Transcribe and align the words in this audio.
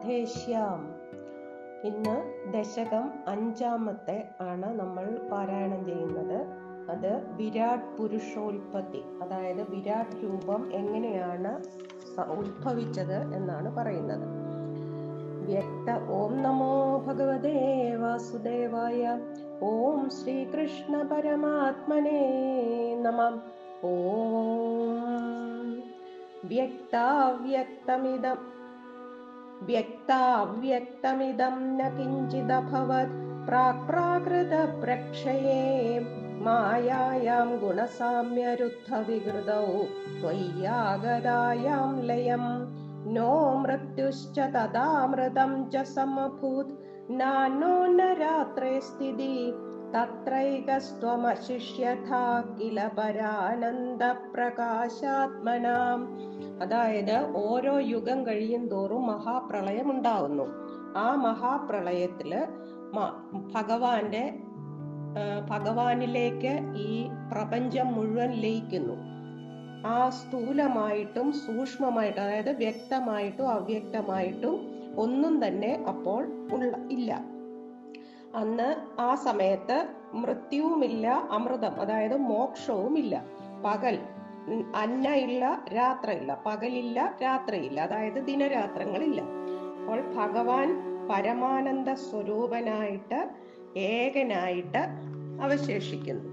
രാധേശ്യാം 0.00 0.82
ഇന്ന് 1.84 2.14
ദശകം 2.52 3.06
അഞ്ചാമത്തെ 3.28 4.16
ആണ് 4.40 4.68
നമ്മൾ 4.80 5.06
പാരായണം 5.30 5.80
ചെയ്യുന്നത്. 5.86 6.38
അത് 6.92 7.10
വിരാട് 7.36 7.84
പുരുഷോൽപത്തി 7.96 9.02
അതായത് 9.22 9.60
വിരാട് 9.70 10.14
രൂപം 10.22 10.62
എങ്ങനെയാണ് 10.72 11.52
ഉത്ഭവിച്ചത് 12.38 13.18
എന്നാണ് 13.34 13.70
പറയുന്നത്. 13.76 14.24
വ്യക്ത 15.50 15.88
ഓം 16.18 16.32
നമോ 16.42 16.72
ഭഗവതേ 17.08 17.54
വാസുദേവായ 17.96 19.02
ഓം 19.62 20.00
ശ്രീകൃഷ്ണ 20.10 21.02
പരമാത്മനേ 21.12 22.22
നമ. 23.02 23.20
ഓം 23.90 25.68
വ്യക്താവ്യക്തമിതം 26.44 28.40
व्यक्ताव्यक्तमिदं 29.68 31.56
न 31.78 31.88
किञ्चिदभवत् 31.96 33.16
प्राक् 33.46 33.80
प्राकृतप्रक्षये 33.88 35.64
मायां 36.44 37.48
गुणसाम्यरुद्धविधौ 37.62 39.66
त्वय्यागदायां 40.20 41.90
लयं 42.10 42.46
नो 43.16 43.32
मृत्युश्च 43.62 44.38
तदा 44.54 44.86
मृतं 45.14 45.52
च 45.72 45.74
समभूत् 45.94 46.72
नो 47.20 47.74
न 47.96 47.98
रात्रे 48.22 48.72
स्थिति 48.88 49.34
തത്രൈകസ്ത്വമശിഷ്യഥാ 49.94 52.42
കില 52.58 52.90
പരാനന്ദ 52.98 54.02
പ്രകാശാത്മനാം 54.34 56.00
അതായത് 56.62 57.26
ഓരോ 57.44 57.80
യുഗം 57.92 58.26
കഴിയും 58.26 58.68
തോറും 58.68 59.06
മഹാപ്രളയം 59.06 59.90
ഉണ്ടാവുന്നു 59.90 60.46
ആ 60.96 61.16
മഹാപ്രളയത്തിൽ 61.26 62.46
ഭഗവാന്റെ 63.54 64.32
ഭഗവാനിലേക്ക് 65.50 66.52
ഈ 66.88 66.90
പ്രപഞ്ചം 67.32 67.94
മുഴുവൻ 67.94 68.30
ലയിക്കുന്നു. 68.44 68.94
ആ 69.86 70.10
സ്ഥൂലമായിട്ടും 70.18 71.34
സൂക്ഷ്മമായിട്ടും 71.44 72.22
അതായത് 72.22 72.56
വ്യക്തമായിട്ടും 72.56 73.50
അവ്യക്തമായിട്ടും 73.50 74.70
ഒന്നും 74.96 75.46
തന്നെ 75.46 75.84
അപ്പോൾ 75.88 76.48
ഉള്ള 76.52 76.76
ഇല്ല. 76.90 77.39
അന്ന് 78.34 78.76
ആ 79.00 79.14
സമയത്ത് 79.14 79.88
മൃത്യുവുമില്ല 80.12 81.06
അമൃതം 81.30 81.80
അതായത് 81.80 82.16
മോക്ഷവുമില്ല. 82.16 83.24
പകൽ 83.64 83.98
അന്ന 84.76 85.08
ഇല്ല 85.08 85.64
രാത്രയില്ല. 85.74 86.42
പകലില്ല 86.46 87.18
രാത്രിയില്ല. 87.22 87.80
അതായത് 87.80 88.26
ദിനരാത്രങ്ങളില്ല. 88.26 89.20
അപ്പോൾ 89.20 90.14
ഭഗവാൻ 90.14 90.82
പരമാനന്ദ 91.10 91.92
സ്വരൂപനായിട്ട് 91.92 93.30
ഏകനായിട്ട് 93.76 94.82
അവശേഷിക്കുന്നു. 95.42 96.29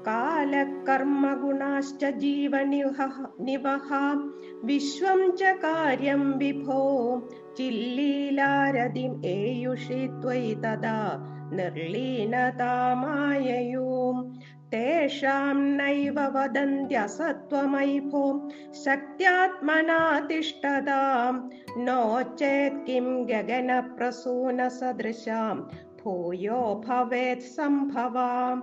कालकर्मगुणाश्च 0.00 2.04
जीवनिव 2.04 2.94
निवहा। 3.40 4.32
विश्वं 4.64 5.30
च 5.30 5.38
कार्यं 5.42 6.18
विभो। 6.18 7.22
चिल्लीलारदिम् 7.56 9.24
एयुषि 9.24 10.18
त्वयि 10.22 10.54
तदा 10.54 11.26
निर्लीनतामायू 11.52 14.32
तेषां 14.72 15.54
नैव 15.54 16.20
वदन्त्यसत्त्वमैभो। 16.20 18.48
शक्त्यात्मना 18.84 20.20
तिष्ठतां 20.20 21.48
नो 21.84 22.22
चेत् 22.22 22.86
किं 22.86 23.28
गगनप्रसूनसदृशां 23.28 25.56
भूयो 26.04 26.84
भवेत् 26.88 27.40
सम्भवाम्। 27.40 28.62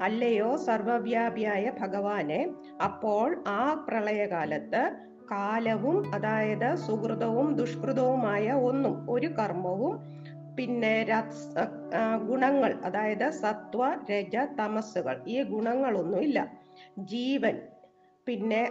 അല്ലയോ 0.00 0.56
സർവവ്യാപിയായ 0.66 1.72
ഭഗവാനെ? 1.80 2.40
അപ്പോൾ 2.84 3.26
ആ 3.48 3.62
പ്രളയകാലത്ത് 3.88 4.82
കാലവും 5.32 5.96
അതായത് 6.14 6.68
സുഹൃതവും 6.76 7.48
ദുഷ്കൃതവുമായ 7.54 8.52
ഒന്നും 8.52 9.10
ഒരു 9.10 9.28
കർമ്മവും 9.38 9.94
പിന്നെ 10.56 10.94
ഗുണങ്ങൾ 12.28 12.72
അതായത് 12.84 13.26
സത്വ 13.30 13.82
രജ 14.10 14.36
തമസ്സുകൾ 14.60 15.16
ഈ 15.26 15.36
ഗുണങ്ങളൊന്നുമില്ല 15.42 16.38
ജീവൻ 17.12 17.56
പിന്നെ 18.26 18.62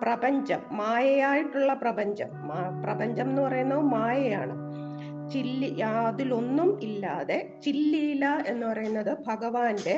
പ്രപഞ്ചം 0.00 0.62
മായയായിട്ടുള്ള 0.70 1.74
പ്രപഞ്ചം 1.74 2.30
പ്രപഞ്ചം 2.82 3.28
എന്ന് 3.30 3.42
പറയുന്നത് 3.42 3.84
മായയാണ്. 3.94 4.54
ചില്ലി 5.32 5.68
അതിലൊന്നും 5.80 6.70
ഇല്ലാതെ 6.82 7.38
ചില്ലീല 7.62 8.24
എന്ന് 8.46 8.66
പറയുന്നത് 8.66 9.12
ഭഗവാന്റെ 9.26 9.96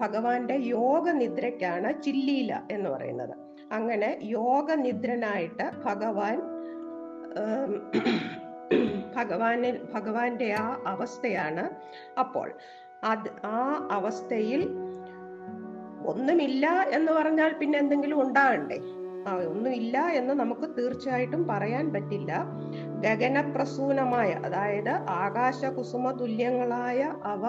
ഭഗവാന്റെ 0.00 0.54
യോഗനിദ്രയ്ക്കാണ് 0.54 2.02
ചില്ലീല 2.02 2.62
എന്ന് 2.70 2.90
പറയുന്നത്. 2.90 3.34
അങ്ങനെ 3.72 4.18
യോഗനിദ്രനായിട്ട് 4.22 5.70
ഭഗവാൻ 5.84 6.42
ഭഗവാനിൽ 9.16 9.80
ഭഗവാന്റെ 9.94 10.52
ആ 10.52 10.82
അവസ്ഥയാണ് 10.86 11.70
അപ്പോൾ. 12.18 12.52
അത് 13.04 13.28
ആ 13.44 13.88
അവസ്ഥയിൽ 13.90 14.62
ഒന്നുമില്ല 16.06 16.66
എന്ന് 16.66 17.12
പറഞ്ഞാൽ 17.12 17.52
പിന്നെ 17.52 17.78
എന്തെങ്കിലും 17.78 18.22
ഉണ്ടാകണ്ടേ? 18.22 18.78
ആ 19.28 19.34
ഒന്നുമില്ല 19.34 19.98
എന്ന് 19.98 20.34
നമുക്ക് 20.34 20.66
തീർച്ചയായിട്ടും 20.78 21.48
പറയാൻ 21.48 21.92
പറ്റില്ല. 21.92 22.44
ഗഗനപ്രസൂനമായ 23.00 24.30
അതായത് 24.30 24.90
ആകാശകുസുമ 24.90 26.10
തുല്യങ്ങളായ 26.10 27.00
അവ 27.24 27.44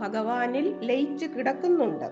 ഭഗവാനിൽ 0.00 0.66
ലയിച്ചു 0.82 1.26
കിടക്കുന്നുണ്ട്. 1.26 2.08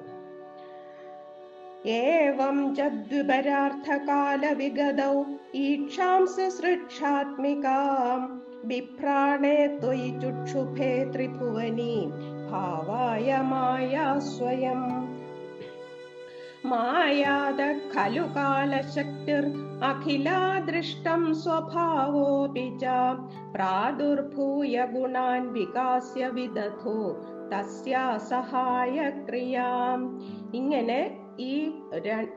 ഏവം 1.87 2.57
ചദ്വിപരാർത്ഥകാല 2.77 4.43
ഖലു 17.95 18.25
കാലശക്തിർ 18.37 19.45
അഖിലാദൃഷ്ടം 19.91 21.23
സ്വഭാവോപി 21.35 22.67
ച 22.83 22.85
പ്രാദുർഭൂയ 23.55 24.87
ഗുണാൻ 24.95 25.53
വികാസ്യ 25.53 26.27
വിദധോ 26.27 27.01
തസ്യാ 27.53 28.19
സഹായ 28.19 29.11
ക്രിയാം. 29.29 30.23
ഇങ്ങനെ 30.55 31.19
ഈ 31.41 31.71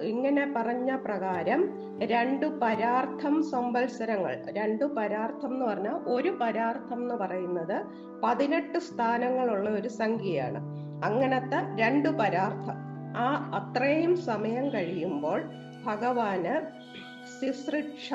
ഇങ്ങനെ 0.02 0.54
പറഞ്ഞ 0.56 0.96
പ്രകാരം 0.96 1.70
രണ്ടു 2.04 2.46
പരാർത്ഥം 2.46 3.44
സംവത്സരങ്ങൾ 3.44 4.46
രണ്ടു 4.50 4.84
പരാർത്ഥം 4.84 5.54
എന്ന് 5.54 5.66
പറഞ്ഞാൽ 5.66 5.94
ഒരു 5.94 6.38
പരാർത്ഥം 6.42 7.02
എന്ന് 7.02 7.16
പറയുന്നത് 7.16 7.86
പതിനെട്ട് 8.24 8.78
സ്ഥാനങ്ങളുള്ള 8.78 9.70
ഒരു 9.70 9.88
സംഖ്യയാണ്. 9.88 10.60
അങ്ങനത്തെ 11.06 11.82
രണ്ടു 11.82 12.10
പരാർത്ഥം. 12.10 12.90
ആ 13.18 13.52
അത്രയും 13.56 14.18
സമയം 14.18 14.74
കഴിയുമ്പോൾ 14.74 15.42
ഭഗവാന് 15.86 16.68
ശുശ്രൂഷ 17.40 18.14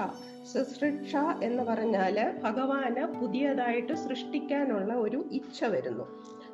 ശുശ്രൂഷ 0.54 1.16
എന്ന് 1.42 1.62
പറഞ്ഞാൽ 1.62 2.40
ഭഗവാന് 2.44 3.06
പുതിയതായിട്ട് 3.06 3.92
സൃഷ്ടിക്കാനുള്ള 3.92 4.94
ഒരു 4.94 5.24
ഇച്ഛ 5.32 5.64
വരുന്നു. 5.64 6.08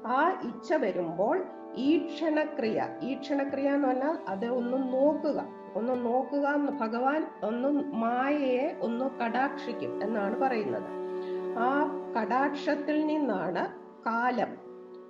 ആ 0.06 0.40
ഇച്ഛ 0.42 0.72
വരുമ്പോൾ 0.72 1.44
ഈക്ഷണക്രിയ. 1.76 2.88
ഈക്ഷണക്രിയ 3.02 3.70
എന്ന് 3.70 3.88
പറഞ്ഞാൽ 3.88 4.18
അത് 4.28 4.46
ഒന്ന് 4.46 4.92
നോക്കുക. 4.92 5.44
ഒന്ന് 5.74 6.04
നോക്കുക 6.06 6.48
എന്ന് 6.48 6.72
ഭഗവാൻ 6.72 7.26
ഒന്ന് 7.44 7.68
മായയെ 7.94 8.78
ഒന്ന് 8.82 9.04
കടാക്ഷിക്കും 9.24 10.02
എന്നാണ് 10.02 10.40
പറയുന്നത്. 10.40 10.82
ആ 11.58 11.90
കടാക്ഷത്തിൽ 12.20 13.06
നിന്നാണ് 13.06 13.68
കാലം. 14.06 14.56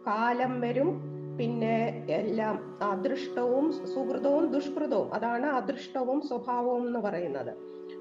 കാലം 0.06 0.60
വരും 0.60 1.02
പിന്നെ 1.38 2.06
എല്ലാം 2.10 2.78
അദൃഷ്ടവും 2.82 3.72
സുഹൃതവും 3.72 4.46
ദുഷ്കൃതവും. 4.46 5.14
അതാണ് 5.14 5.46
അദൃഷ്ടവും 5.46 6.20
സ്വഭാവവും 6.20 6.86
എന്ന് 6.86 6.98
പറയുന്നത്. 6.98 7.54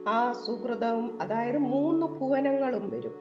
ആ 0.07 0.31
സുഹൃതവും 0.31 1.21
അതായത് 1.21 1.57
മൂന്ന് 1.57 2.05
ഭുവനങ്ങളും 2.05 2.89
വരും. 2.89 3.13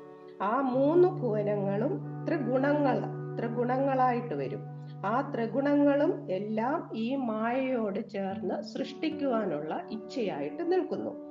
ആ 0.42 0.60
മൂന്ന് 0.60 1.08
ഭുവനങ്ങളും 1.08 2.00
ത്രിഗുണങ്ങൾ 2.28 3.17
ത്രിഗുണങ്ങളായിട്ട് 3.38 4.34
വരും. 4.34 4.60
ആ 5.06 5.32
ത്രിഗുണങ്ങളും 5.34 6.30
എല്ലാം 6.30 6.90
ഈ 6.94 7.16
മായയോട് 7.16 8.08
ചേർന്ന് 8.08 8.62
സൃഷ്ടിക്കുവാനുള്ള 8.62 9.80
ഇച്ഛയായിട്ട് 9.90 10.72
നിൽക്കുന്നു. 10.72 11.28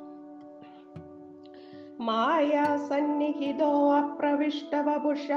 മായാ 1.99 2.77
സന്നിഹിതോ 2.77 3.91
അപ്രവിഷ്ടവപുഷ 3.91 5.27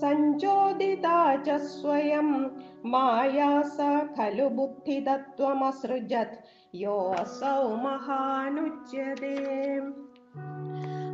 സഞ്ചോദിതാ 0.00 1.34
ച 1.34 1.50
സ്വയം. 1.50 2.50
മായാ 2.84 3.62
സ 3.62 3.80
ഖലു 4.20 4.48
ബുദ്ധിതത്വമസൃജത്. 4.48 6.38
യോസൗ 6.74 7.74
മഹാനുച്യതേ 7.74 9.36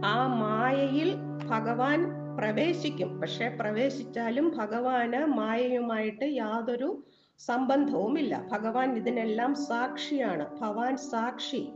ആ 0.04 0.26
മായയിൽ 0.26 1.16
ഭഗവാൻ 1.50 2.06
പ്രവേശിക്കും. 2.38 3.20
പക്ഷെ 3.20 3.56
പ്രവേശിച്ചാലും 3.60 4.52
ഭഗവാന് 4.56 5.26
മായയുമായിട്ട് 5.26 6.24
യാതൊരു 6.24 7.04
സംബന്ധവുമില്ല. 7.38 8.46
ഭഗവാൻ 8.52 8.96
ഇതിനെല്ലാം 8.96 9.54
സാക്ഷിയാണ്. 9.54 10.60
ഭഗവാൻ 10.60 10.96
സാക്ഷി. 10.96 11.72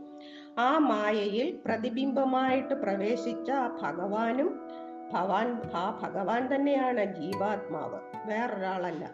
ആ 0.58 0.78
മായയിൽ 0.78 1.58
പ്രതിബിംബമായിട്ട് 1.66 2.74
പ്രവേശിച്ച 2.74 3.50
ആ 3.50 3.66
ഭഗവാനും 3.82 4.68
ഭവാൻ 5.12 5.62
ആ 5.74 6.00
ഭഗവാൻ 6.02 6.54
തന്നെയാണ് 6.54 7.04
ജീവാത്മാവ്. 7.04 7.98
വേറൊരാളല്ല. 8.26 9.10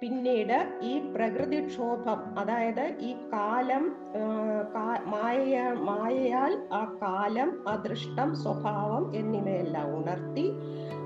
പിന്നീട് 0.00 0.80
ഈ 0.82 1.12
പ്രകൃതിക്ഷോഭം 1.14 2.38
അതായത് 2.38 2.96
ഈ 3.00 3.14
കാലം 3.32 3.96
മായ 5.04 5.72
മായയാൽ 5.78 6.68
ആ 6.72 6.98
കാലം 7.02 7.68
അദൃഷ്ടം 7.68 8.36
സ്വഭാവം 8.36 9.16
എന്നിവയെല്ലാം 9.16 9.96
ഉണർത്തി 9.96 10.52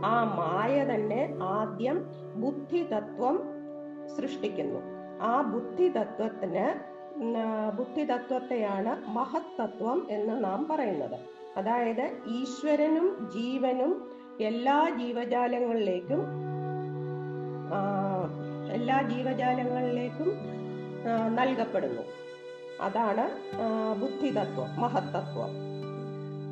ആ 0.04 0.24
മായ 0.24 0.84
തന്നെ 0.84 1.34
ആദ്യം 1.42 1.98
ബുദ്ധിതത്വം 2.36 3.42
സൃഷ്ടിക്കുന്നു. 4.16 4.80
ആ 5.22 5.40
ബുദ്ധിതത്വത്തിന് 5.40 6.93
ബുദ്ധിതത്വത്തെയാണ് 7.78 9.08
മഹത് 9.08 9.62
തത്വം 9.62 10.06
എന്ന് 10.10 10.44
നാം 10.44 10.66
പറയുന്നത്. 10.70 11.18
അതായത് 11.56 12.10
ഈശ്വരനും 12.26 13.30
ജീവനും 13.34 14.10
എല്ലാ 14.40 14.90
ജീവജാലങ്ങളിലേക്കും 14.98 16.22
എല്ലാ 18.72 19.02
ജീവജാലങ്ങളിലേക്കും 19.02 20.30
നൽകപ്പെടുന്നു. 21.34 22.02
അതാണ് 22.80 23.24
ബുദ്ധിതത്വം 24.00 24.80
മഹത്തത്വം 24.80 25.52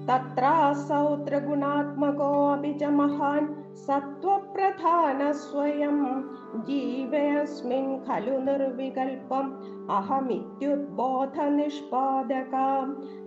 തത്രാസൗ 0.08 1.24
ത്രിഗുണാത്മകോ 1.24 2.52
അഭിജ 2.52 2.84
മഹാൻ 2.84 3.61
സത്വപ്രധാന 3.74 5.32
സ്വയം 5.32 6.30
ജീവയസ്മിൻ 6.66 8.00
ഖലു 8.08 8.38
നിർവികൽപം 8.38 9.58
അഹമിത്യുദ്ബോധ 9.90 11.40
നിഷ്പാദക 11.40 12.54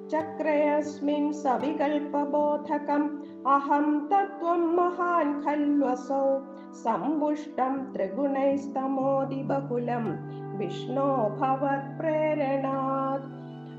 ചക്രയസ്മിൻ 0.08 1.34
സവികൽപബോധകം. 1.34 3.24
അഹം 3.48 4.10
തത്വം 4.14 4.76
മഹാൻ 4.76 5.44
ഖൽവസൗ. 5.46 6.40
സമ്പുഷ്ടം 6.84 7.94
ത്രിഗുണൈസ്തമോതി 7.96 9.42
ബഹുലം 9.42 10.06
വിഷ്ണോ 10.58 11.38
ഭവ 11.42 11.68
പ്രേരണാത്. 12.00 13.36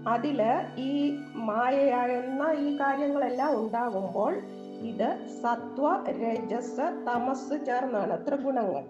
അതിൽ 0.08 0.42
ഈ 0.76 1.16
മായയാകുന്ന 1.34 2.52
ഈ 2.58 2.76
കാര്യങ്ങളെല്ലാം 2.76 3.60
ഉണ്ടാകുമ്പോൾ 3.60 4.34
ഇത് 4.90 5.08
സത്വ 5.42 5.86
രജസ് 6.22 6.86
തമസ് 7.06 7.56
ചേർന്നാണ്. 7.68 8.14
ത്രിഗുണങ്ങൾ 8.26 8.84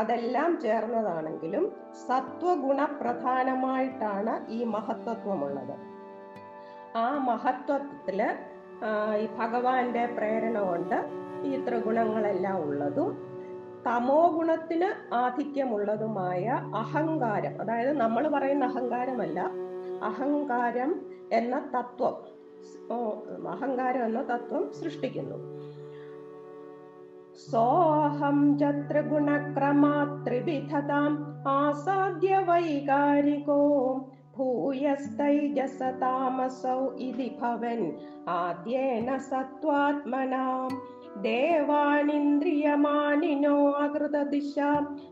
അതെല്ലാം 0.00 0.50
ചേർന്നതാണെങ്കിലും 0.64 1.64
സത്വഗുണ 2.06 2.80
പ്രധാനമായിട്ടാണ് 3.00 4.34
ഈ 4.56 4.60
മഹത്വത്വമുള്ളത്. 4.74 5.74
ആ 7.04 7.08
മഹത്വത്തിൽ 7.28 8.20
ഈ 9.22 9.26
ഭഗവാന്റെ 9.38 10.04
പ്രേരണ 10.16 10.58
കൊണ്ട് 10.68 10.96
ഈ 11.48 11.52
ത്രിഗുണങ്ങളെല്ലാം 11.66 12.56
ഉള്ളതും 12.66 13.10
തമോ 13.86 14.20
ഗുണത്തിന് 14.34 14.88
ആധിക്യമുള്ളതുമായ 15.24 16.44
അഹങ്കാരം 16.82 17.54
അതായത് 17.62 17.92
നമ്മൾ 18.02 18.24
പറയുന്ന 18.34 18.64
അഹങ്കാരമല്ല 18.70 19.38
അഹങ്കാരം 20.10 20.90
എന്ന 21.32 21.56
തത്വം 21.74 22.14
അഹങ്കാരം 23.46 24.04
എന്ന 24.04 24.22
തത്വം 24.22 24.72
സൃഷ്ടിക്കുന്നു. 24.72 25.62
സോഹം 27.50 28.58
ചത്ര 28.58 29.00
ഗുണക്രമാത്രിവിധതാം 29.00 31.42
ആസാദ്യ 31.48 32.38
വൈകാരികോ 32.38 34.00
ഭൂയസ്തൈജസ 34.36 36.00
താമസൗ 36.00 36.88
ഇതി 36.98 37.36
ഭവൻ 37.40 37.98
ആദ്യേന 38.28 39.18
സത്വാത്മനാം 39.30 41.01
ദേവാനിന്ദ്രിയമാനിനോ 41.16 43.72
അകൃതദിശ 43.72 44.54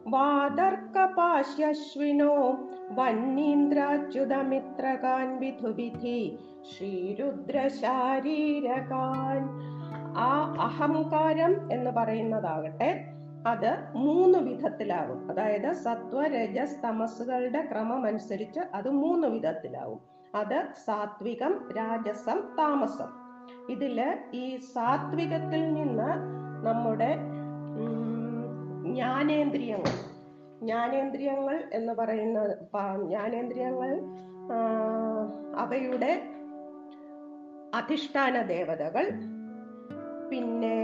വാതർക്കപാശ്യശ്വിനോ 0.09 2.59
വന്നീന്ദ്രാച്യുതമിത്രകാൻ 2.91 5.39
വിധുവിധി 5.39 6.39
ശ്രീരുദ്രശാരീരകാൻ. 6.71 9.71
ആ 10.19 10.57
അഹങ്കാരം 10.61 11.73
എന്ന് 11.73 11.91
പറയുന്നതാകട്ടെ 11.91 13.05
അത് 13.47 13.77
മൂന്ന് 13.95 14.39
വിധത്തിലാകും 14.39 15.31
അതായത് 15.31 15.73
സത്വ 15.73 16.27
രജസ് 16.27 16.77
തമസുകളുടെ 16.85 17.69
ക്രമം 17.73 18.07
അനുസരിച്ച് 18.07 18.61
അത് 18.75 18.91
മൂന്ന് 18.91 19.29
വിധത്തിലാവും. 19.29 20.01
അത് 20.35 20.67
സാത്വികം 20.87 21.69
രാജസം 21.77 22.43
താമസം. 22.59 23.30
ഇതിൽ 23.69 23.99
ഈ 24.33 24.47
സാത്വികത്തിൽ 24.75 25.63
നിന്ന് 25.75 26.11
നമ്മുടെ 26.65 27.11
ജ്ഞാനേന്ദ്രിയങ്ങൾ 28.85 29.95
ജ്ഞാനേന്ദ്രിയങ്ങൾ 30.59 31.57
എന്ന് 31.73 31.93
പറയുന്ന 31.95 32.41
ജ്ഞാനേന്ദ്രിയങ്ങൾ 33.03 33.93
അവയുടെ 35.55 36.13
അധിഷ്ഠാന 37.75 38.43
ദേവതകൾ 38.43 39.07
പിന്നെ 40.31 40.77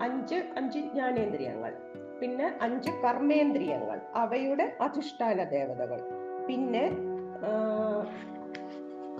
അഞ്ച് 0.00 0.38
അഞ്ച് 0.56 0.78
ജ്ഞാനേന്ദ്രിയങ്ങൾ 0.78 1.72
പിന്നെ 2.20 2.46
അഞ്ച് 2.60 2.90
കർമ്മേന്ദ്രിയങ്ങൾ 3.04 3.98
അവയുടെ 4.14 4.76
അധിഷ്ഠാന 4.80 5.44
ദേവതകൾ 5.50 6.00
പിന്നെ 6.46 6.84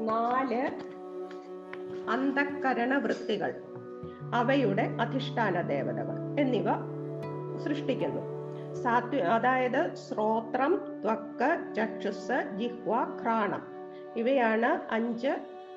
നാല് 0.05 0.63
അന്ധക്കരണ 2.09 2.95
വൃത്തികൾ 2.99 3.53
അവയുടെ 4.35 4.91
അധിഷ്ഠാന 5.01 5.61
ദേവതകൾ 5.61 6.41
എന്നിവ 6.41 6.69
സൃഷ്ടിക്കുന്നു. 7.65 8.23
സാത്വ 8.83 9.19
അതായത് 9.19 9.95
ശ്രോത്രം 9.95 10.73
ത്വക്ക് 11.05 11.75
ചക്ഷുസ് 11.77 12.39
ജിഹ്വ 12.59 13.05
ഘ്രാണം. 13.23 13.63
ഇവയാണ് 14.17 14.71
അഞ്ച് 14.91 15.33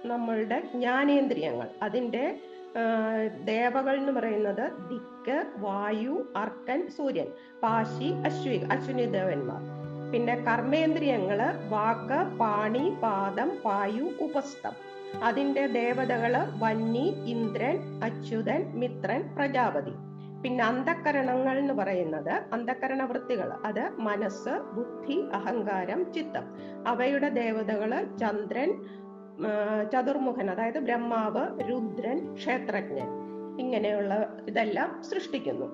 നമ്മളുടെ 0.05 0.61
ജ്ഞാനേന്ദ്രിയങ്ങൾ. 0.75 1.67
അതിന്റെ 1.81 2.39
ദേവകൾ 3.43 3.95
എന്ന് 3.95 4.11
പറയുന്നത് 4.11 4.71
ദിക്ക് 4.89 5.45
വായു 5.57 6.15
അർക്കൻ 6.35 6.87
സൂര്യൻ 6.87 7.27
പാശി 7.63 8.09
അശ്വി 8.25 8.57
അശ്വിനി 8.57 9.05
ദേവന്മാർ 9.05 9.61
പിന്നെ 10.11 10.35
കർമ്മേന്ദ്രിയങ്ങൾ 10.35 11.39
വാക്ക് 11.69 12.37
പാണി 12.37 12.97
പാദം 13.03 13.51
പായു 13.63 14.05
ഉപസ്ഥം. 14.19 14.94
അതിന്റെ 15.23 15.67
ദേവതകൾ 15.67 16.37
വന്നി 16.59 17.13
ഇന്ദ്രൻ 17.25 18.03
അച്യുതൻ 18.03 18.71
മിത്രൻ 18.75 19.35
പ്രജാപതി. 19.35 19.91
പിന്നെ 20.43 20.65
അന്ധക്കരണങ്ങൾ 20.65 21.57
എന്ന് 21.57 21.73
പറയുന്നത് 21.73 22.41
അന്ധക്കരണ 22.53 23.03
വൃത്തികൾ. 23.03 23.51
അത് 23.65 23.89
മനസ്സ് 23.89 24.49
ബുദ്ധി 24.73 25.25
അഹങ്കാരം 25.33 26.13
ചിത്തം. 26.13 26.43
അവയുടെ 26.87 27.29
ദേവതകൾ 27.29 28.17
ചന്ദ്രൻ 28.17 28.85
ചതുർമുഖൻ 29.93 30.49
അതായത് 30.49 30.79
ബ്രഹ്മാവ് 30.79 31.71
രുദ്രൻ 31.71 32.33
ക്ഷേത്രജ്ഞൻ. 32.33 33.07
ഇങ്ങനെയുള്ള 33.59 34.33
ഇതെല്ലാം 34.47 35.03
സൃഷ്ടിക്കുന്നു. 35.03 35.65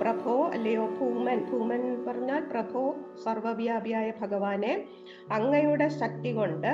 പ്രഭോ 0.01 0.35
അല്ലയോ 0.55 0.85
ഭൂമൻ 0.99 1.39
ഭൂമൻ 1.51 1.83
പറഞ്ഞാൽ 2.05 2.43
പ്രഭോ 2.53 2.83
സർവവ്യാപിയായ 3.25 4.09
ഭഗവാനെ। 4.23 4.73
അങ്ങയുടെ 5.37 5.89
ശക്തി 6.01 6.31
കൊണ്ട് 6.33 6.73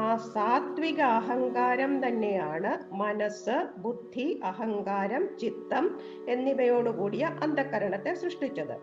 ആ 0.00 0.06
സാത്വിക 0.34 1.00
അഹങ്കാരം 1.18 1.92
തന്നെയാണ് 2.04 2.70
മനസ്സ് 3.02 3.56
ബുദ്ധി 3.84 4.26
അഹങ്കാരം 4.50 5.22
ചിത്തം 5.40 5.84
എന്നിവയോടുകൂടിയ 6.28 7.24
അന്ധകരണത്തെ 7.44 8.12
സൃഷ്ടിച്ചത്. 8.22 8.74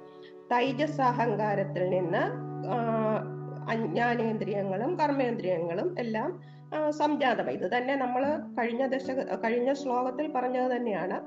തൈജസ് 0.51 1.01
അഹങ്കാരത്തിൽ 1.09 1.83
നിന്ന് 1.95 2.23
ജ്ഞാനേന്ദ്രിയങ്ങളും 3.91 4.91
കർമ്മേന്ദ്രിയങ്ങളും 5.01 5.89
എല്ലാം 6.03 6.29
സംജാതമായി. 7.01 7.57
ഇത് 7.59 7.67
തന്നെ 7.75 7.93
നമ്മൾ 7.95 8.23
കഴിഞ്ഞ 8.57 8.83
ദശക 8.93 9.19
കഴിഞ്ഞ 9.43 9.69
ശ്ലോകത്തിൽ 9.81 10.27
പറഞ്ഞത് 10.35 10.69
തന്നെയാണ്. 10.75 11.17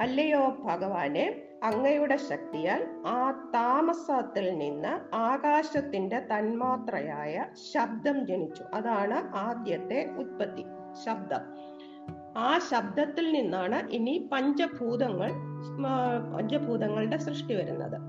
അല്ലയോ 0.00 0.42
ഭഗവാനെ 0.70 1.26
അങ്ങയുടെ 1.64 2.16
ശക്തിയാൽ 2.16 2.86
ആ 3.06 3.30
താമസത്തിൽ 3.54 4.58
നിന്ന് 4.58 5.16
ആകാശത്തിന്റെ 5.16 6.18
തന്മാത്രയായ 6.20 7.44
ശബ്ദം 7.74 8.26
ജനിച്ചു. 8.26 8.64
അതാണ് 8.74 9.36
ആദ്യത്തെ 9.36 10.10
ഉത്പത്തി 10.18 10.64
ശബ്ദം. 11.06 11.40
ആ 12.38 12.58
ശബ്ദത്തിൽ 12.58 13.32
നിന്നാണ് 13.32 13.90
ഇനി 13.90 14.28
പഞ്ചഭൂതങ്ങൾ 14.32 15.30
പഞ്ചഭൂതങ്ങളുടെ 16.36 17.16
സൃഷ്ടി 17.16 17.54
വരുന്നത്. 17.54 18.00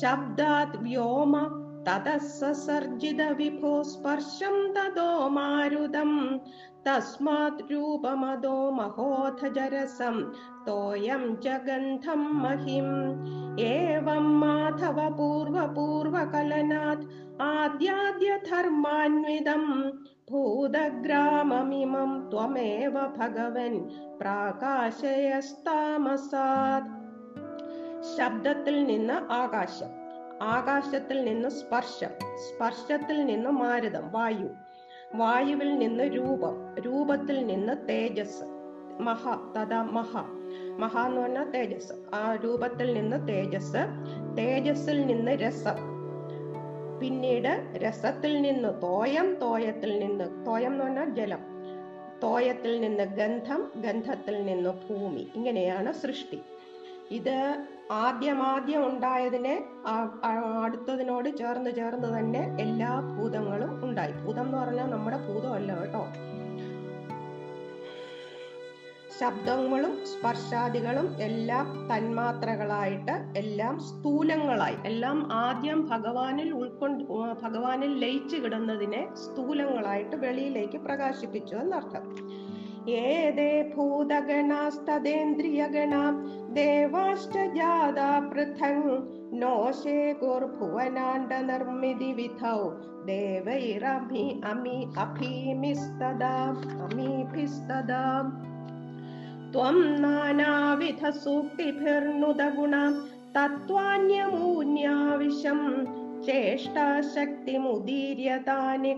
ശബ്ദാത് 0.00 0.76
വ്യോമ 0.76 1.65
തതസർജിത 1.87 3.31
വിഭോ 3.31 3.83
സ്പർശം 3.83 4.71
തതോ 4.71 5.27
മാരുതം 5.27 6.39
തസ്മാത് 6.87 7.71
രൂപമതോ 7.71 8.69
മഹോധജരസം 8.69 10.31
തോയം 10.67 11.41
ജഗന്ധം 11.41 12.39
മഹിം 12.39 13.19
ഏവം 13.59 14.39
മാധവ 14.39 15.09
പൂർവ 15.09 15.65
പൂർവകലനാത് 15.65 17.05
ആദ്യാദ്യ 17.41 18.39
ധർമാന്വിതം 18.49 19.93
ഭൂതഗ്രാമമിമം 20.31 22.31
ത്വമേവ 22.31 23.05
ഭഗവൻ 23.17 23.85
പ്രാകാശയസ്താമസാത് 24.21 26.91
ശബ്ദത്തിൽ 28.17 28.85
നിന്ന് 28.85 29.33
ആകാശം 29.33 29.94
ആകാശത്തിൽ 30.42 31.24
നിന്ന് 31.24 31.48
സ്പർശം 31.48 32.08
സ്പർശത്തിൽ 32.36 33.24
നിന്ന് 33.24 33.50
മാരുതം 33.50 34.12
വായു. 34.12 34.48
വായുവിൽ 35.14 35.78
നിന്ന് 35.78 36.04
രൂപം 36.04 36.74
രൂപത്തിൽ 36.80 37.46
നിന്ന് 37.46 37.88
തേജസ്. 37.88 38.44
മഹ 39.00 39.28
തഥാ 39.56 39.82
മഹ. 39.82 40.16
മഹ 40.78 41.06
എന്ന് 41.06 41.20
പറഞ്ഞാൽ 41.20 41.50
തേജസ്. 41.50 41.92
ആ 42.14 42.34
രൂപത്തിൽ 42.34 42.94
നിന്ന് 42.94 43.28
തേജസ് 43.28 43.76
തേജസ്സിൽ 44.38 45.06
നിന്ന് 45.06 45.32
രസം. 45.32 45.76
പിന്നീട് 47.00 47.72
രസത്തിൽ 47.76 48.42
നിന്ന് 48.42 48.82
തോയം 48.82 49.34
തോയത്തിൽ 49.34 49.98
നിന്ന് 49.98 50.46
തോയം 50.46 50.72
എന്ന് 50.72 50.84
പറഞ്ഞാൽ 50.84 51.10
ജലം. 51.10 51.38
തോയത്തിൽ 52.22 52.80
നിന്ന് 52.80 53.04
ഗന്ധം 53.04 53.72
ഗന്ധത്തിൽ 53.76 54.42
നിന്ന് 54.42 54.70
ഭൂമി. 54.70 55.28
ഇങ്ങനെയാണ് 55.34 55.92
സൃഷ്ടി. 55.92 56.40
ഇത് 57.10 57.66
ആദ്യമാദ്യം 57.90 58.86
ഉണ്ടായതിനെ 58.86 59.64
അടുത്തതിനോട് 60.64 61.36
ചേർന്ന് 61.36 61.70
ചേർന്ന് 61.70 62.18
തന്നെ 62.18 62.56
എല്ലാ 62.60 63.00
ഭൂതങ്ങളും 63.00 63.84
ഉണ്ടായി. 63.84 64.12
ഭൂതം 64.12 64.46
എന്ന് 64.46 64.58
പറഞ്ഞാൽ 64.58 64.88
നമ്മുടെ 64.90 65.16
ഭൂതമല്ല 65.16 65.80
കേട്ടോ. 65.80 66.06
ശബ്ദങ്ങളും 69.18 70.06
സ്പർശാദികളും 70.06 71.06
എല്ലാം 71.20 71.88
തന്മാത്രകളായിട്ട് 71.90 73.38
എല്ലാം 73.38 73.80
സ്ഥൂലങ്ങളായി. 73.80 74.76
എല്ലാം 74.84 75.32
ആദ്യം 75.32 75.88
ഭഗവാനിൽ 75.88 76.50
ഉൾക്കൊണ്ട് 76.52 77.04
ഭഗവാനിൽ 77.42 77.92
ലയിച്ചു 77.98 78.36
കിടന്നതിനെ 78.36 79.14
സ്ഥൂലങ്ങളായിട്ട് 79.14 80.16
വെളിയിലേക്ക് 80.16 80.78
പ്രകാശിപ്പിച്ചു 80.78 81.56
എന്നർത്ഥം. 81.56 82.04
ये 82.88 83.30
दे 83.30 83.72
भूतगणास्तदेन्द्रियगणा 83.76 86.10
देवाश्च 86.58 87.36
जादा 87.36 88.20
पृथङ् 88.20 88.82
नोषे 89.40 90.12
गुर्भुवनाण्डनर्मिदि 90.12 92.12
विधौ 92.12 92.70
देवैरमि 93.08 94.42
अमि 94.44 94.92
अभीमिस्तदा 94.98 96.44
अमीभिस्तदा। 96.84 98.32
त्वं 99.52 100.00
नानाविधसूक्तिभिर्नुदगुणा 100.00 102.82
तत्त्वान्यमून्याविषम् 103.34 105.95
ചേഷ്ടാശക്തിമുദീര്യ 106.24 108.38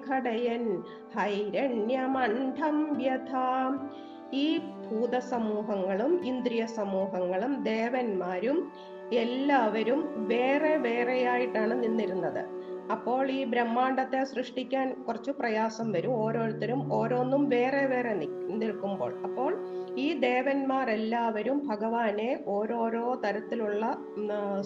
ഘടയൻ 0.08 0.82
ഹൈരണ്യമണ്ഠം 1.16 2.94
വ്യഥാം. 2.94 3.90
ഈ 4.32 4.58
ഭൂതസമൂഹങ്ങളും 4.58 6.24
ഇന്ദ്രിയ 6.24 6.66
സമൂഹങ്ങളും 6.66 7.62
ദേവന്മാരും 7.62 8.72
എല്ലാവരും 9.12 10.08
വേറെ 10.16 10.76
വേറെയായിട്ടാണ് 10.76 11.82
നിന്നിരുന്നത്. 11.82 12.44
അപ്പോൾ 12.90 13.30
ഈ 13.30 13.44
ബ്രഹ്മാണ്ടത്തെ 13.44 14.24
സൃഷ്ടിക്കാൻ 14.24 15.04
കുറച്ച് 15.06 15.30
പ്രയാസം 15.30 15.92
വരും. 15.92 16.10
ഓരോരുത്തരും 16.10 16.92
ഓരോന്നും 16.92 17.48
വേറെ 17.48 17.86
വേറെ 17.86 18.28
നിൽക്കുമ്പോൾ. 18.62 19.22
അപ്പോൾ 19.22 19.64
ഈ 19.98 20.20
ദേവന്മാരെല്ലാവരും 20.20 21.68
ഭഗവാനെ 21.68 22.38
ഓരോരോ 22.46 23.20
തരത്തിലുള്ള 23.24 23.96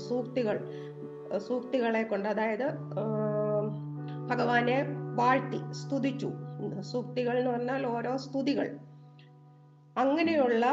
സൂക്തികൾ 0.09 0.69
സൂക്തികളെ 1.39 2.03
കൊണ്ട് 2.03 2.29
അതായത് 2.29 2.75
ഭഗവാനെ 4.29 4.87
വാഴ്ത്തി 5.15 5.73
സ്തുതിച്ചു. 5.73 6.33
സൂക്തികൾ 6.81 7.39
എന്ന് 7.39 7.51
പറഞ്ഞാൽ 7.51 7.87
ഓരോ 7.87 8.17
സ്തുതികൾ. 8.17 8.79
അങ്ങനെയുള്ള 9.99 10.67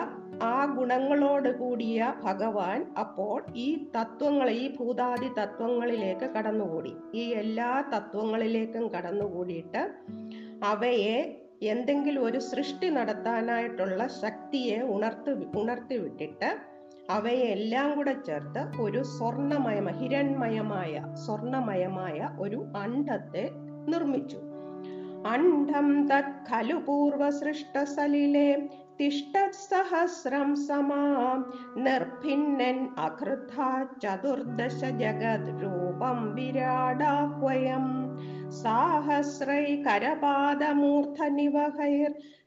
ആ 0.43 0.75
ഗുണങ്ങളോട് 0.75 1.59
കൂടിയ 1.59 2.13
ഭഗവാൻ 2.23 2.93
അപ്പോൾ 2.99 3.45
ഈ 3.55 3.87
തത്വങ്ങൾ 3.97 4.49
ഈ 4.49 4.75
ഭൂതാദി 4.75 5.27
തത്വങ്ങളിലേക്ക് 5.39 6.25
കടന്നുകൂടി. 6.25 6.93
ഈ 7.13 7.23
എല്ലാ 7.33 7.83
തത്വങ്ങളിലേക്കും 7.97 8.87
കടന്നുകൂടിയിട്ട് 8.87 9.93
അവയെ 10.63 11.45
എന്തെങ്കിലും 11.61 12.25
ഒരു 12.25 12.39
സൃഷ്ടി 12.39 12.89
നടത്താനായിട്ടുള്ള 12.89 14.07
ശക്തിയെ 14.07 14.81
ഉണർത്തി 14.81 15.59
ഉണർത്തി 15.59 15.97
വിട്ടിട്ട് 15.97 16.78
അവയെ 17.09 17.45
എല്ലാം 17.45 17.95
കൂടെ 17.95 18.15
ചേർത്ത് 18.27 18.81
ഒരു 18.81 19.03
സ്വർണമയമ 19.03 19.89
ഹിരൺമയമായ 19.89 21.05
സ്വർണമയമായ 21.25 22.29
ഒരു 22.39 22.65
അണ്ഡത്തെ 22.77 23.49
നിർമ്മിച്ചു. 23.87 24.37
അണ്ഡം 25.27 26.07
തത് 26.07 26.53
ഖലു 26.53 26.75
പൂർവസൃഷ്ടസലിലെ 26.75 28.69
തിഷ്ടസഹസ്രം 29.01 30.55
സമാം. 30.55 31.53
നിർഭിന്നൻ 31.83 32.89
അകൃഥ 32.97 33.85
ചതുർദശ 34.03 34.85
ജഗത് 34.85 35.63
രൂപം 35.63 36.35
വിരാടാഹ്വയം 36.35 37.85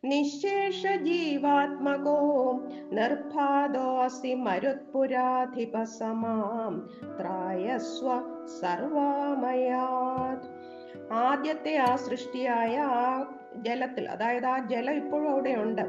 നിശേഷ 0.04 0.86
ജീവാത്മകോ 0.86 2.60
നിർഭാദോസി 2.92 4.34
മരുത്പുരാധിപസമാം 4.34 6.90
ത്രായസ്വ 7.20 8.22
സർവാമയാത്. 8.60 10.48
ആദ്യത്തെ 11.12 11.76
ആ 11.76 11.96
സൃഷ്ടിയായ 11.96 12.78
ആ 12.78 13.30
ജലത്തിൽ 13.56 14.08
അതായത് 14.08 14.46
ആ 14.46 14.58
ജലം 14.58 14.94
ഇപ്പോഴും 14.94 15.30
അവിടെ 15.30 15.50
ഉണ്ട് 15.50 15.82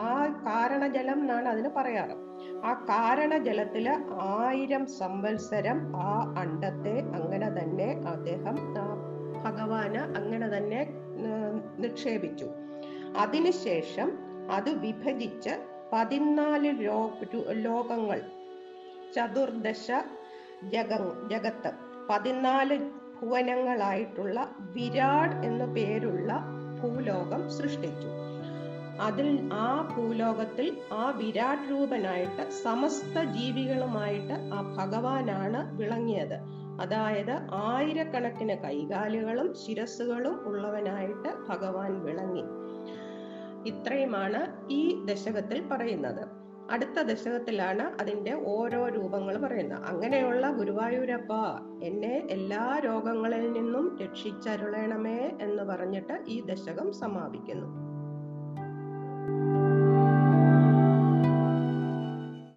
ആ 0.00 0.36
കാരണജലം 0.46 1.20
എന്നാണ് 1.20 1.48
അതിന് 1.48 1.68
പറയാറ്. 1.68 2.25
ആ 2.64 2.72
കാരണ 2.72 3.26
കാരണജലത്തിൽ 3.26 3.88
ആയിരം 4.20 4.86
സംവത്സരം 4.86 5.96
ആ 5.96 6.34
അണ്ടത്തെ 6.38 7.00
അങ്ങനെ 7.00 7.48
തന്നെ 7.50 8.02
അദ്ദേഹം 8.06 8.56
ഭഗവാന് 9.44 10.16
അങ്ങനെ 10.16 10.56
തന്നെ 10.56 10.88
നിക്ഷേപിച്ചു. 11.78 12.46
അതിനുശേഷം 13.16 14.18
അത് 14.50 14.70
വിഭജിച്ച് 14.70 15.50
പതിനാല് 15.92 16.70
ലോകങ്ങൾ 17.50 18.20
ചതുർദശ 19.16 19.90
ജഗ 20.64 20.92
ജഗത്ത് 21.28 21.70
പതിനാല് 22.10 22.90
ഭുവനങ്ങളായിട്ടുള്ള 23.20 24.48
വിരാട് 24.60 25.46
എന്നു 25.46 25.64
പേരുള്ള 25.64 26.32
ഭൂലോകം 26.80 27.50
സൃഷ്ടിച്ചു. 27.50 28.15
അതിൽ 29.00 29.50
ആ 29.52 29.94
ഭൂലോകത്തിൽ 29.96 30.76
ആ 30.92 31.10
വിരാട് 31.10 31.70
രൂപനായിട്ട് 31.70 32.50
സമസ്ത 32.50 33.24
ജീവികളുമായിട്ട് 33.24 34.32
ആ 34.32 34.76
ഭഗവാനാണ് 34.76 35.78
വിളങ്ങിയത്. 35.78 36.56
അതായത് 36.80 37.32
ആയിരക്കണക്കിന് 37.52 38.56
കൈകാലുകളും 38.58 39.54
ശിരസ്സുകളും 39.54 40.40
ഉള്ളവനായിട്ട് 40.46 41.28
ഭഗവാൻ 41.48 42.04
വിളങ്ങി. 42.04 42.42
ഇത്രയുമാണ് 43.68 44.72
ഈ 44.72 45.04
ദശകത്തിൽ 45.04 45.68
പറയുന്നത്. 45.68 46.28
അടുത്ത 46.70 47.02
ദശകത്തിലാണ് 47.02 48.00
അതിന്റെ 48.00 48.42
ഓരോ 48.46 48.88
രൂപങ്ങൾ 48.88 49.36
പറയുന്നത്. 49.36 49.84
അങ്ങനെയുള്ള 49.84 50.50
ഗുരുവായൂരപ്പ 50.50 51.32
എന്നെ 51.82 52.26
എല്ലാ 52.30 52.80
രോഗങ്ങളിൽ 52.84 53.52
നിന്നും 53.52 53.98
രക്ഷിച്ചരുളണമേ 54.02 55.38
എന്ന് 55.42 55.62
പറഞ്ഞിട്ട് 55.62 56.22
ഈ 56.28 56.40
ദശകം 56.40 56.92
സമാപിക്കുന്നു. 56.92 57.85